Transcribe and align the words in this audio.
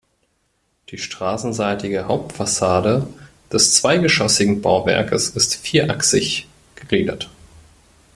Die 0.89 0.97
straßenseitige 0.97 2.07
Hauptfassade 2.07 3.05
des 3.53 3.75
zweigeschoßigen 3.75 4.59
Bauwerkes 4.63 5.29
ist 5.29 5.53
vierachsig 5.57 6.47
gegliedert. 6.75 7.29